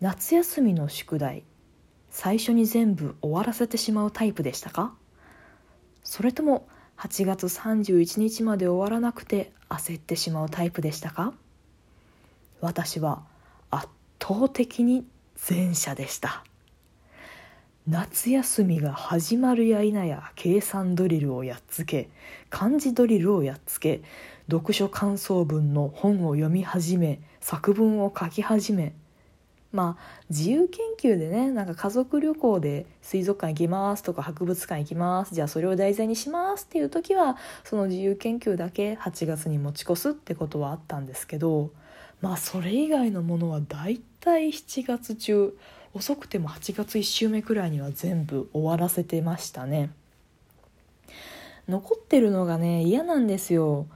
[0.00, 1.42] 夏休みの宿題
[2.08, 4.94] 最初に全部終わらせてしまうタイプでしたか？
[6.04, 11.34] それとも8月31日まで終わらなくて焦ってしまうタイプでしたか？
[12.62, 13.22] 私は
[13.70, 13.88] 圧
[14.18, 15.04] 倒的に
[15.50, 16.44] 前者でした。
[17.86, 22.08] 夏休みが始まるや否や計算ドリルをやっつけ
[22.48, 24.00] 漢字ドリルをやっつけ
[24.50, 28.94] 読書感想文の本を読み始め作文を書き始め
[29.72, 35.34] まあ自由研究でねなんか家族旅行で水族館行きますとか博物館行きます。
[35.34, 41.70] じゃあそれを題材にしますっていう時はその自由研究だけ8月に持ち越すってことはあったんですけど
[42.20, 45.56] まあそれ以外のものはだいたい7月中
[45.94, 49.90] 遅くても8月1週目くらいには全部終わらせてましたね。
[51.68, 53.86] 残ってるのがね嫌なんですよ。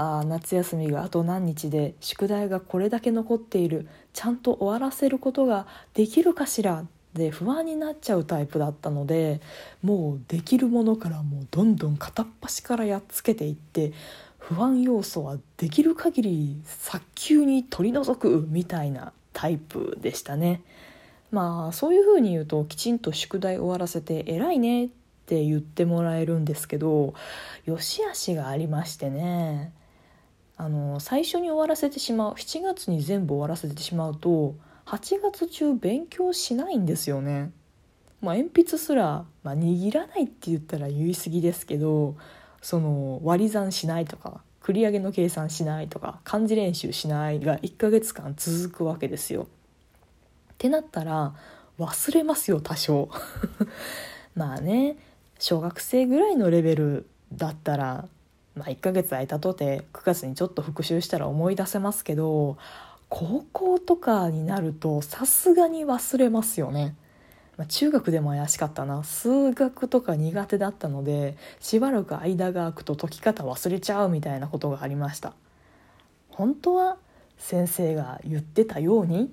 [0.00, 6.84] あ夏休みがあと何日で宿題がこれだけ残っているちゃんと終わらせることができるかしら
[7.14, 9.40] で不安になっちゃうタイプだったので
[9.82, 13.92] もうできるものからもうどんどん片っ端からやっつけていって
[14.38, 20.62] 不安要素はできる限り早急に取り除くみたいなタイプでしたね。
[21.32, 24.88] まあそういうふうに言うときちんと宿題終わらせて偉いねっ
[25.26, 27.14] て言ってもらえるんですけど
[27.66, 29.72] 良し悪しがありましてね
[30.58, 34.56] あの最初に終わらせてしまう7月に全部終わらせてしまうと
[34.86, 37.52] 8月中勉強しないんですよね。
[38.20, 42.16] まあ、鉛筆すら、まあ、握らないって言ったら言い過ぎですけど
[42.60, 49.44] その割り算しないとか繰り上げの計算しないとか漢字練習しないが1ヶ月間続くわけですよ。
[49.44, 49.46] っ
[50.58, 51.34] てなったら
[51.78, 53.08] 忘れますよ多少
[54.34, 54.96] まあね
[55.38, 58.08] 小学生ぐらいのレベルだったら、
[58.58, 62.58] まあ、1ヶ月空いたとて9月にちょっと復習したら思い出せますけど
[63.08, 66.94] 高校とかになるとさすがに忘れますよね。
[67.56, 75.34] まあ、中学でも怪しかったな数学とか苦手だったのでしばらく間が空くと解き方忘れちゃうみたいなことがありました
[76.30, 76.98] 本当は
[77.36, 79.32] 先生が言ってたように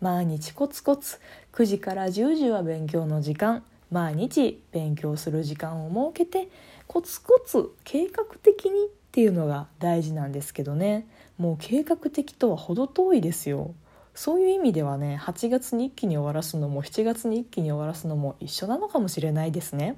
[0.00, 1.20] 毎日コツコツ
[1.52, 6.48] 9時から10時は勉強の時間毎日勉強する時間を設けて
[6.88, 11.06] コツコツ計画的にっていうのが大事なんですけどね。
[11.36, 13.74] もう計画的とは程遠いですよ。
[14.14, 19.96] そういう意味ではね8月に一気に終わらすのも7月に一気に終わらすのも一緒なのかもしれないですね。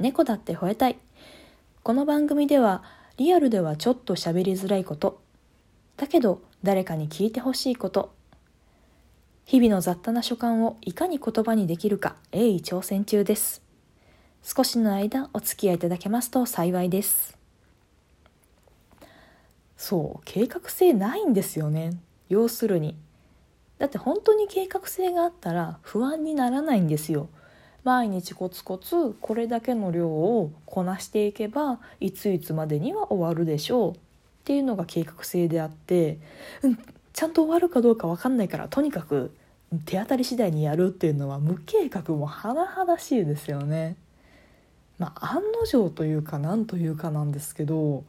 [0.00, 0.98] 猫だって吠えたい。
[1.84, 2.82] この番組では
[3.16, 5.20] リアルではちょっと喋りづらいこと。
[5.96, 8.12] だけど誰かに聞いてほしいこと。
[9.44, 13.62] 日々の雑多な所感をいかに言葉にできるか鋭意挑戦中です。
[14.42, 17.36] 少しの間お付き合いいただけますと幸いです。
[19.76, 21.98] そう計画性ないんですよね。
[22.28, 22.96] 要するに。
[23.78, 27.28] だって本当に計画性があったら不安にならないんですよ。
[27.84, 33.90] 毎日コツコツこれだけの量をこなしていけばいついつまでには終わるでしょう。
[33.92, 33.94] っ
[34.44, 36.18] ていうのが計画性であって、
[36.62, 36.78] うん、
[37.12, 39.34] ちゃんと終わるかどうか分かんないからとにかく
[39.84, 43.96] 手当たり次第にやるっていうのは無計画も甚だしいですよね。
[44.98, 48.04] まあ、案の定というか何というかなんですけど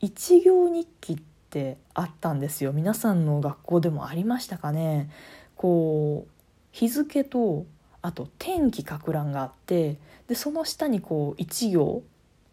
[0.00, 1.18] 一行日記っ
[1.50, 5.10] てあったんですよ皆さんの学校でもありましたかね
[5.56, 6.30] こう
[6.70, 7.66] 日付と
[8.02, 9.96] あと天気書く欄があって
[10.28, 12.02] でその下にこう一行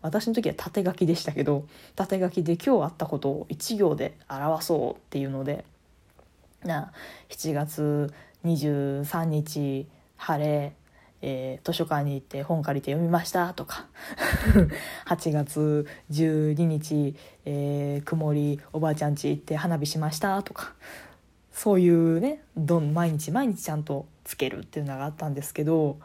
[0.02, 5.66] 私の時は縦書きでしたけど縦書きで今日あったことを1行で表そうっていうので
[6.66, 6.92] な
[7.30, 8.14] 7月
[8.46, 9.88] 23日
[10.18, 10.74] 晴れ、
[11.22, 13.88] えー、図書館に行って本借りて読みましたとか
[15.08, 17.16] 8月12日、
[17.46, 20.74] えー、曇りおばあちゃん家行って花火しましたとか
[21.52, 25.97] そういうねどん毎日毎日ちゃんとつけるっていうのがあったんですけど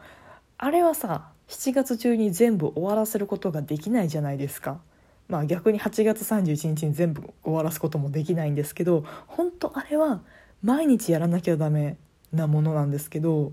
[0.57, 4.79] あれはさ7月中に全部終わらせることができないじゃないですか。
[5.27, 10.21] まあ逆に8月31日に全部終わらすこともできないんですけど本当あれは
[10.63, 11.97] 毎日やらなきゃダメ
[12.33, 13.51] なものなんですけど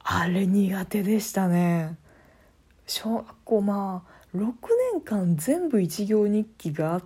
[0.00, 1.96] あれ苦手でしたね。
[2.86, 4.52] 小学校まあ6
[4.92, 7.04] 年間全部一行日記があっ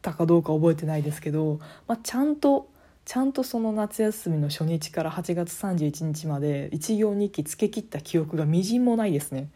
[0.00, 2.68] たかどうか覚えてないですけど、まあ、ちゃんと
[3.04, 9.48] ちゃんとその夏休みの初日から8月31日まで一行日記つけ切った記憶がみじんもないですね。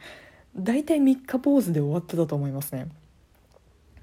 [0.57, 2.89] だいたい3日坊主で終わってたと思いますね。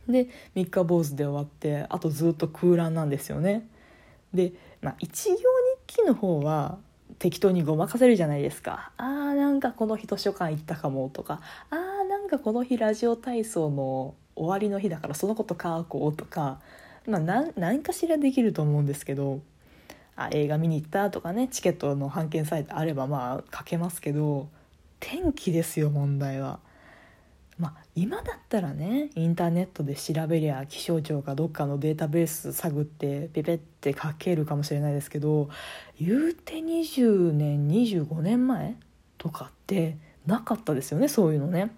[0.07, 3.67] で3日坊主で終わってあとずっと空欄なんですよね。
[4.33, 5.41] で、まあ、一行日
[5.87, 6.77] 記の方は
[7.19, 8.91] 適当にごまかせるじゃないですか。
[8.97, 11.41] あーなんかこの日図書館行ったかもとか。
[11.69, 16.59] あーなんかこの日ラジオ体操の終わりの日だからそのこと書こうとか。
[17.07, 19.41] まあ何何かしらできると思うんですけど。
[20.15, 24.47] あ映画見に行ったとかねチケットの半券さえあればまあ書けますけど。
[24.99, 26.59] 天気ですよ問題は。
[27.57, 35.49] まあ、今だったらねインターネットで調べりゃ気象庁かどっかのデータベース探ってペペって書けるかもしれないですけど
[35.99, 38.75] 言うて20年25年前
[39.17, 41.71] とかってなかったですよねそういうのね。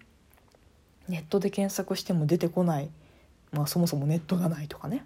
[1.07, 2.89] ネットで検索しても出てこない、
[3.51, 5.05] まあ、そもそもネットがないとかね。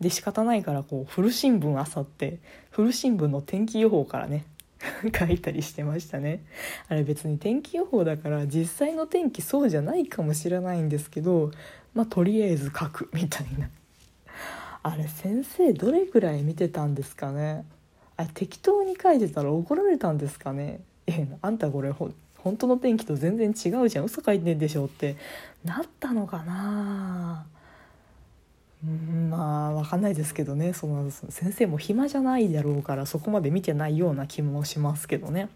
[0.00, 2.38] で仕方ないからこう古新聞あさって
[2.70, 4.44] 古新聞の天気予報からね
[5.16, 6.44] 書いたりしてましたね。
[6.88, 11.50] あれ別に天気予報だから実際の天気そうじゃないかもしれないんですけど
[11.94, 13.68] まあとりあえず書く みたいな。
[14.82, 17.64] あれ先生どれぐらい見てたんですかね。
[18.16, 20.80] あ適当に書いてたら怒られたんですかね。
[21.06, 24.04] えあんたこれほ本当の天気と全然違うじゃん。
[24.04, 25.16] 嘘書いてんでしょって。
[25.64, 27.46] なったのかな。
[28.84, 35.48] うんまあ分かんないですけどねその先生も暇じゃないだろうからそこまで見てないような気もしますけどね。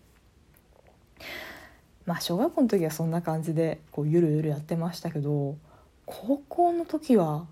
[2.04, 5.56] まあ小学校の時はそんな感じでこうゆるゆるやってましたけど
[6.04, 7.46] 高校の時は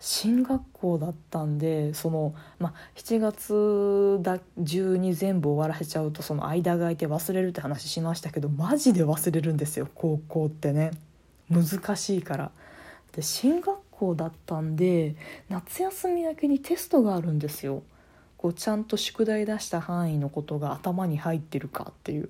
[0.00, 10.90] 進学校だったんでその、まあ、7月だ中に全部終わらせちゃうとその間が空いて忘れるって話しましたけどマジで忘れるんですよ高校ってね
[11.48, 12.50] 難しいから。
[13.12, 15.14] で進学校だったんで
[15.48, 17.82] 夏休みだけにテストがあるんですよ。
[18.36, 22.28] こうちゃんと宿題出した範囲のことが頭に入ってるかっていう。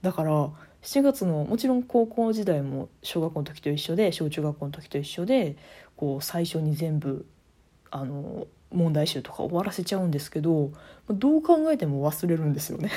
[0.00, 0.50] だから
[0.82, 5.56] 7月のもちろん高校時代も小学校の時と一緒で小中学校の時と一緒で
[5.96, 7.26] こう最初に全部
[7.90, 10.70] あの問題集とか終わらせちゃうんですけど
[11.10, 12.90] どう考えても忘れるんですよね。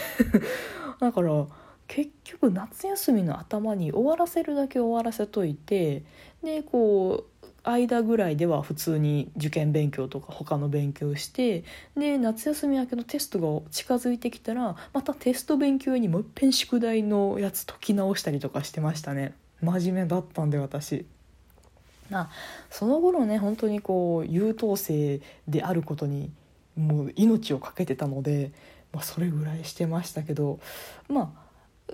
[1.00, 1.46] だから
[1.88, 6.04] 結局夏休みの頭に終わらせるだけ終わらせといて
[6.44, 7.29] でこう
[7.64, 11.64] 間ぐらいでは普通に受験勉強とか他の勉強して
[11.96, 21.06] で夏休み明けのテストが近づいてきたらまたテスト勉強にもう一遍宿題のやつ解き直したりとかしてましたね真面目だったんで私。
[22.10, 22.32] な
[22.72, 26.32] その頃ね本当にこう優等生であることに
[26.76, 28.52] もう命を懸けてたので、
[28.92, 30.60] まあ、それぐらいしてましたけど
[31.08, 31.49] まあ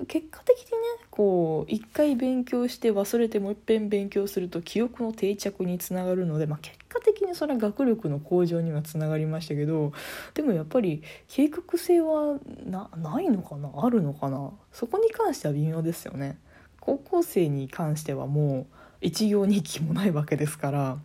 [0.07, 9.93] 結果的にねこう一回勉強して忘れてもう一遍勉強すると記憶の定着につながるので、まあ、結果的にそれは学力の向上にはつながりましたけど
[10.33, 13.71] でもやっぱり計画性はなないのかな？
[13.77, 14.51] あるのかな？
[14.71, 16.37] そこに関しては微妙ですよね。
[16.79, 18.65] 高校生に関してはもう
[19.01, 20.97] 一行日記もないわけですから。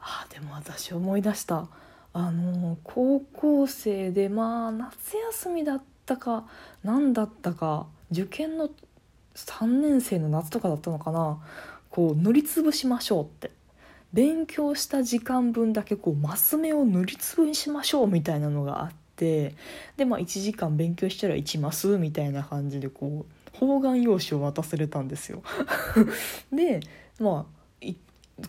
[0.00, 1.68] あでも私思い出した。
[2.12, 5.84] あの高校生でまあ夏休みだった
[6.14, 6.44] ったか
[6.82, 8.68] 何だったか受験の
[9.36, 11.38] 3年生の夏とかだったのかな。
[11.90, 13.52] こう塗りつぶしましょうって。
[14.12, 19.54] 勉強した時間分だけこうマス目を塗りつぶにしましょうみたいなのがあって。
[19.96, 25.42] でまあ1時間勉強したら1マスみたいな感じでこう方眼用紙を渡されたんですよ。
[26.52, 26.80] で
[27.20, 27.60] まあ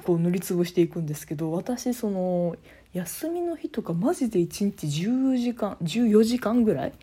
[0.03, 2.55] こう塗りつぶしていくんですけど私その
[2.93, 6.93] 休みの日とかマジで1日10時間14時間ぐらい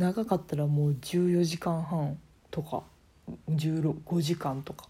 [0.00, 2.18] 長かったらもう14時間半
[2.50, 2.82] とか
[3.50, 4.86] 15時間とか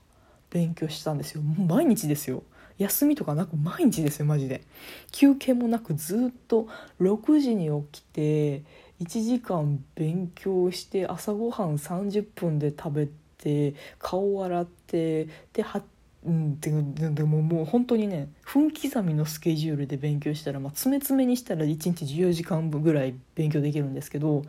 [0.50, 1.42] 勉強したんですよ。
[1.42, 2.44] もう毎日ですよ。
[2.78, 4.62] 休みとかなく毎日ですよマジで。
[5.10, 6.68] 休憩もなくずっと
[7.00, 8.62] 6時に起きて
[9.02, 15.82] 1時間勉強して朝ごはん30分で食べて顔洗ってでは
[16.24, 16.70] うんで
[17.10, 24.44] でももう本当にね分刻みのスケジュールで勉強したら、まあ、詰め詰めにしたら1日14時間ぐらい勉強できるんですけど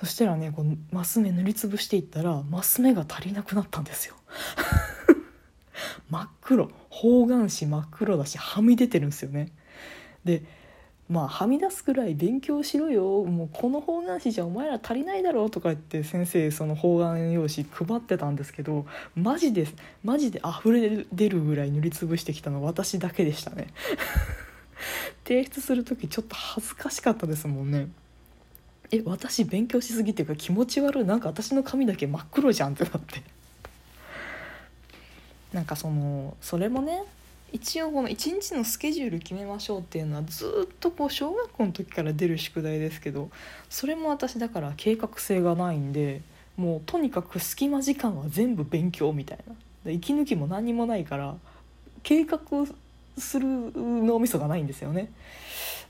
[0.00, 4.14] そしたらねこうマス目塗りつぶしていったらマス目が足りなくなったんですよ。
[6.10, 6.70] 真っ黒。
[6.88, 9.50] 方眼紙真っ黒だしはみ出てるんですよね。
[10.24, 10.42] で
[11.08, 13.24] まあはみ出すくらい勉強しろよ。
[13.24, 18.86] もうこの方眼紙じゃお前ら足りないだろうとか言って先生その方眼用紙配ってたんですけど
[19.16, 19.66] マジで
[20.04, 23.68] マジで溢れ出るぐらい塗りつぶしてきたの私だけでしたね。
[25.26, 27.88] 提出する時ちょっと恥ずかしかったですもんね。
[28.90, 31.04] え私勉強しすぎっていうか気持ち悪い。
[31.04, 33.22] なんか私の髪だけ真っ黒じゃんってなって。
[35.52, 37.02] なんかそのそれもね
[37.52, 43.30] 一応この1日のスケジュール決めましょうっていうのはずっとこう小学校の時から出る宿題ですけど
[43.70, 46.20] それも私だから計画性がないんで
[46.56, 49.54] もうとにかく隙間時間は全部勉強みたいな。
[49.90, 51.36] 息抜きも何にもないから
[52.02, 52.40] 計画
[53.16, 55.10] する脳みそがないんですよね。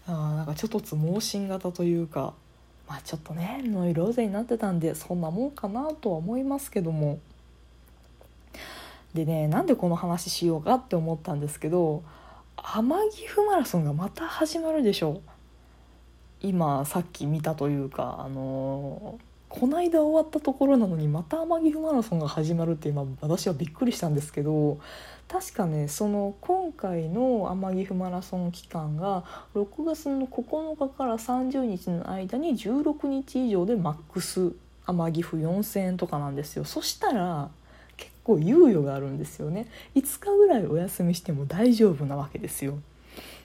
[0.07, 2.35] あなんかちょっとつ盲信型というか
[2.88, 7.18] まあちょっとねノイローゼになってたんでそんなもんかなとは思いますけども。
[9.14, 12.02] でねなんでこの話しようかって思ったんですけど
[12.57, 15.21] 天城府マラソンがまた始まるでしょ。
[16.40, 19.18] 今さっき見たというかあの
[19.49, 24.78] こないだ終わったところなのにまた天城マラソンが始まるって今私はびっくりしたんですけど
[25.26, 29.25] 確かねその今回の天城マラソン期間が
[29.55, 34.52] 6月の9日から30日の間に16日以上でマックス
[34.87, 36.64] 天城府4,000円とかなんですよ。
[36.64, 37.50] そしたら
[37.99, 39.69] 結構猶予があるんですよね。
[39.95, 42.78] 5日ぐらいお休みしても大丈夫なわけですよ。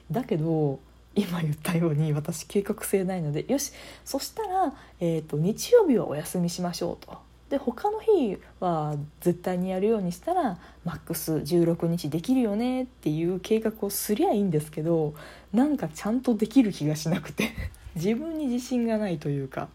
[0.09, 0.79] だけど
[1.15, 3.71] 今言ったように私計画性ないのでよし
[4.03, 7.17] そしたら、えーと、日曜日はお休みしましょうと。
[7.49, 15.13] で他の日は絶対にやるようにしたらマックス16日できるよねっていう計画をすりゃいいんですけど
[15.53, 17.51] なんかちゃんとできる気がしなくて。
[17.95, 19.69] 自分に自信がないというか。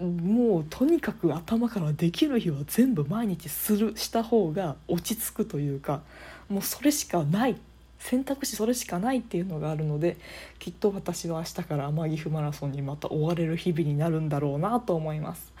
[0.00, 6.02] もうとにかく頭からできる日は全部毎日するした方が落ち着くというか
[6.48, 7.56] もうそれしかない。
[8.02, 10.16] 選択肢それしかないっていうのがあるので
[10.58, 15.52] きっと私は明日から天城マラソンにまた追われる日々になるんだろうなと思います。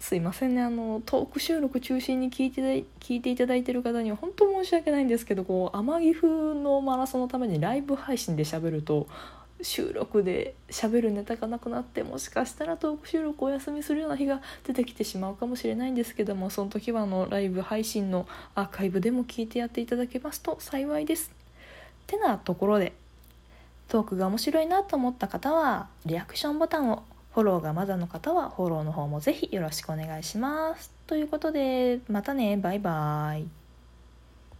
[0.00, 9.06] すいませんねあのトーク収録中心に聞いて聞いていただいてる方には本当申し訳ないんですけどこう天城のマラソンのためにライブ配信で喋ると
[9.62, 21.30] 収録で喋るネタがなくなってもしかしたらトーク収録お休みするような日が出てきてしまうかもしれないんですけどもその時はあのライブ配信のアーカイブでも聞いてやっていただけますと幸いです。
[21.30, 22.92] ってなところで
[23.88, 30.90] トークが面白いなと思った方はリアクションボタンをフォローがまだの方はフォローの方もぜひよろしくお願いします。
[31.06, 33.59] ということでまたねバイバーイ。